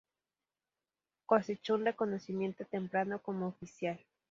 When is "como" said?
3.21-3.49